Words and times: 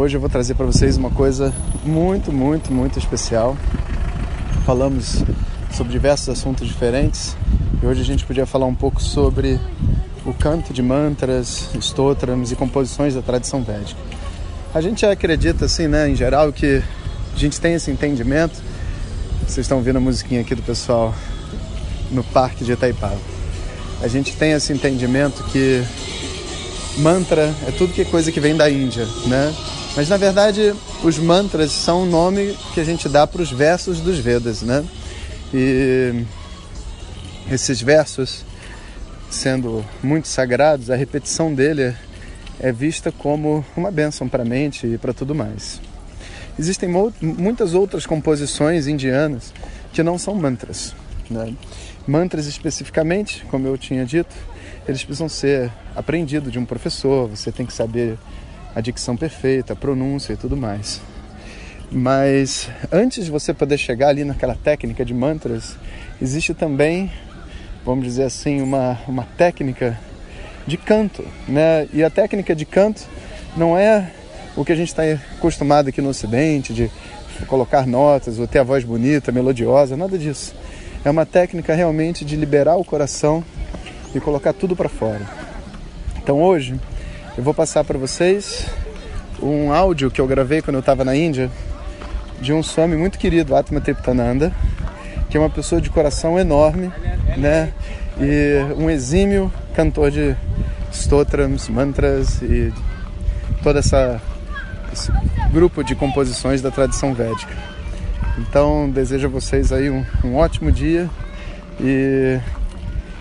Hoje 0.00 0.16
eu 0.16 0.20
vou 0.22 0.30
trazer 0.30 0.54
para 0.54 0.64
vocês 0.64 0.96
uma 0.96 1.10
coisa 1.10 1.52
muito, 1.84 2.32
muito, 2.32 2.72
muito 2.72 2.98
especial. 2.98 3.54
Falamos 4.64 5.22
sobre 5.74 5.92
diversos 5.92 6.30
assuntos 6.30 6.66
diferentes 6.66 7.36
e 7.82 7.84
hoje 7.84 8.00
a 8.00 8.04
gente 8.04 8.24
podia 8.24 8.46
falar 8.46 8.64
um 8.64 8.74
pouco 8.74 9.02
sobre 9.02 9.60
o 10.24 10.32
canto 10.32 10.72
de 10.72 10.80
mantras, 10.82 11.68
stotrams 11.78 12.50
e 12.50 12.56
composições 12.56 13.14
da 13.14 13.20
tradição 13.20 13.62
védica. 13.62 14.00
A 14.72 14.80
gente 14.80 15.04
acredita, 15.04 15.66
assim, 15.66 15.86
né, 15.86 16.08
em 16.08 16.16
geral, 16.16 16.50
que 16.50 16.82
a 17.34 17.38
gente 17.38 17.60
tem 17.60 17.74
esse 17.74 17.90
entendimento. 17.90 18.58
Vocês 19.40 19.66
estão 19.66 19.76
ouvindo 19.76 19.96
a 19.96 20.00
musiquinha 20.00 20.40
aqui 20.40 20.54
do 20.54 20.62
pessoal 20.62 21.14
no 22.10 22.24
parque 22.24 22.64
de 22.64 22.72
Itaipava. 22.72 23.20
A 24.00 24.08
gente 24.08 24.34
tem 24.34 24.52
esse 24.52 24.72
entendimento 24.72 25.44
que 25.52 25.84
mantra 26.96 27.54
é 27.68 27.70
tudo 27.70 27.92
que 27.92 28.00
é 28.00 28.04
coisa 28.06 28.32
que 28.32 28.40
vem 28.40 28.56
da 28.56 28.70
Índia, 28.70 29.06
né? 29.26 29.54
Mas 29.96 30.08
na 30.08 30.16
verdade, 30.16 30.74
os 31.02 31.18
mantras 31.18 31.72
são 31.72 32.04
o 32.04 32.06
nome 32.06 32.56
que 32.72 32.80
a 32.80 32.84
gente 32.84 33.08
dá 33.08 33.26
para 33.26 33.42
os 33.42 33.50
versos 33.50 34.00
dos 34.00 34.18
Vedas, 34.18 34.62
né? 34.62 34.84
E 35.52 36.24
esses 37.50 37.82
versos, 37.82 38.44
sendo 39.28 39.84
muito 40.02 40.28
sagrados, 40.28 40.90
a 40.90 40.96
repetição 40.96 41.52
dele 41.52 41.94
é 42.60 42.70
vista 42.70 43.10
como 43.10 43.64
uma 43.76 43.90
bênção 43.90 44.28
para 44.28 44.42
a 44.42 44.46
mente 44.46 44.86
e 44.86 44.96
para 44.96 45.12
tudo 45.12 45.34
mais. 45.34 45.80
Existem 46.58 46.88
muitas 47.20 47.74
outras 47.74 48.06
composições 48.06 48.86
indianas 48.86 49.52
que 49.92 50.02
não 50.02 50.18
são 50.18 50.34
mantras. 50.34 50.94
Né? 51.28 51.54
Mantras 52.06 52.46
especificamente, 52.46 53.44
como 53.50 53.66
eu 53.66 53.78
tinha 53.78 54.04
dito, 54.04 54.34
eles 54.86 55.02
precisam 55.02 55.28
ser 55.28 55.72
aprendidos 55.96 56.52
de 56.52 56.58
um 56.58 56.64
professor, 56.64 57.28
você 57.28 57.50
tem 57.50 57.64
que 57.64 57.72
saber 57.72 58.18
a 58.74 58.80
dicção 58.80 59.16
perfeita, 59.16 59.72
a 59.72 59.76
pronúncia 59.76 60.32
e 60.32 60.36
tudo 60.36 60.56
mais. 60.56 61.00
Mas 61.90 62.70
antes 62.92 63.24
de 63.24 63.30
você 63.30 63.52
poder 63.52 63.76
chegar 63.76 64.08
ali 64.08 64.24
naquela 64.24 64.54
técnica 64.54 65.04
de 65.04 65.12
mantras, 65.12 65.76
existe 66.22 66.54
também, 66.54 67.10
vamos 67.84 68.04
dizer 68.04 68.24
assim, 68.24 68.60
uma, 68.60 68.98
uma 69.08 69.24
técnica 69.36 69.98
de 70.66 70.76
canto, 70.76 71.24
né? 71.48 71.88
E 71.92 72.04
a 72.04 72.10
técnica 72.10 72.54
de 72.54 72.64
canto 72.64 73.02
não 73.56 73.76
é 73.76 74.12
o 74.56 74.64
que 74.64 74.72
a 74.72 74.76
gente 74.76 74.88
está 74.88 75.02
acostumado 75.36 75.88
aqui 75.88 76.00
no 76.00 76.10
Ocidente, 76.10 76.72
de 76.72 76.90
colocar 77.46 77.86
notas 77.86 78.38
ou 78.38 78.46
ter 78.46 78.60
a 78.60 78.62
voz 78.62 78.84
bonita, 78.84 79.32
melodiosa, 79.32 79.96
nada 79.96 80.16
disso. 80.16 80.54
É 81.04 81.10
uma 81.10 81.24
técnica 81.24 81.74
realmente 81.74 82.24
de 82.24 82.36
liberar 82.36 82.76
o 82.76 82.84
coração 82.84 83.42
e 84.14 84.20
colocar 84.20 84.52
tudo 84.52 84.76
para 84.76 84.88
fora. 84.88 85.22
Então 86.22 86.42
hoje 86.42 86.78
eu 87.36 87.44
vou 87.44 87.54
passar 87.54 87.84
para 87.84 87.98
vocês 87.98 88.66
um 89.42 89.72
áudio 89.72 90.10
que 90.10 90.20
eu 90.20 90.26
gravei 90.26 90.60
quando 90.60 90.74
eu 90.74 90.80
estava 90.80 91.04
na 91.04 91.14
Índia 91.14 91.50
de 92.40 92.52
um 92.52 92.62
Swami 92.62 92.96
muito 92.96 93.18
querido, 93.18 93.54
Atma 93.54 93.80
Triptananda, 93.80 94.52
que 95.28 95.36
é 95.36 95.40
uma 95.40 95.50
pessoa 95.50 95.80
de 95.80 95.90
coração 95.90 96.38
enorme, 96.38 96.92
né? 97.36 97.72
E 98.18 98.74
um 98.76 98.90
exímio 98.90 99.52
cantor 99.74 100.10
de 100.10 100.36
stotrams, 100.92 101.68
mantras 101.68 102.42
e 102.42 102.72
toda 103.62 103.78
essa 103.78 104.20
esse 104.92 105.12
grupo 105.52 105.84
de 105.84 105.94
composições 105.94 106.60
da 106.60 106.70
tradição 106.70 107.14
védica. 107.14 107.54
Então 108.38 108.90
desejo 108.90 109.28
a 109.28 109.30
vocês 109.30 109.72
aí 109.72 109.88
um, 109.88 110.04
um 110.24 110.36
ótimo 110.36 110.72
dia 110.72 111.08
e 111.80 112.38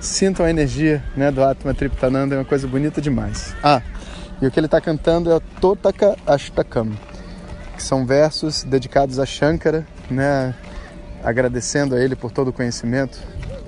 sintam 0.00 0.46
a 0.46 0.50
energia 0.50 1.02
né, 1.16 1.30
do 1.30 1.44
Atma 1.44 1.74
Triptananda, 1.74 2.34
é 2.34 2.38
uma 2.38 2.44
coisa 2.44 2.66
bonita 2.66 3.00
demais. 3.00 3.54
Ah, 3.62 3.82
e 4.40 4.46
o 4.46 4.50
que 4.50 4.58
ele 4.58 4.66
está 4.66 4.80
cantando 4.80 5.30
é 5.30 5.36
o 5.36 5.40
Totaka 5.40 6.16
Ashtakam, 6.26 6.92
que 7.76 7.82
são 7.82 8.06
versos 8.06 8.64
dedicados 8.64 9.18
a 9.18 9.26
Shankara, 9.26 9.86
né, 10.10 10.54
agradecendo 11.22 11.94
a 11.94 12.00
ele 12.00 12.16
por 12.16 12.32
todo 12.32 12.48
o 12.48 12.52
conhecimento 12.52 13.18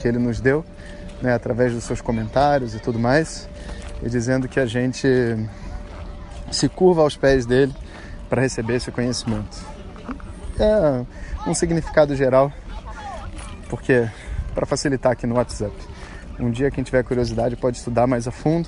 que 0.00 0.08
ele 0.08 0.18
nos 0.18 0.40
deu, 0.40 0.64
né, 1.22 1.32
através 1.32 1.72
dos 1.72 1.84
seus 1.84 2.00
comentários 2.00 2.74
e 2.74 2.80
tudo 2.80 2.98
mais, 2.98 3.48
e 4.02 4.10
dizendo 4.10 4.48
que 4.48 4.58
a 4.58 4.66
gente 4.66 5.08
se 6.50 6.68
curva 6.68 7.02
aos 7.02 7.16
pés 7.16 7.46
dele 7.46 7.74
para 8.28 8.42
receber 8.42 8.74
esse 8.74 8.90
conhecimento. 8.90 9.56
É 10.58 11.04
um 11.48 11.54
significado 11.54 12.16
geral, 12.16 12.52
porque 13.68 14.08
para 14.54 14.66
facilitar 14.66 15.12
aqui 15.12 15.26
no 15.26 15.36
WhatsApp. 15.36 15.72
Um 16.39 16.49
dia 16.49 16.71
quem 16.71 16.83
tiver 16.83 17.03
curiosidade 17.03 17.55
pode 17.55 17.77
estudar 17.77 18.07
mais 18.07 18.27
a 18.27 18.31
fundo 18.31 18.67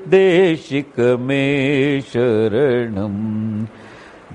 देशिक 0.08 1.00
मे 1.20 1.44
शरणम् 2.00 3.66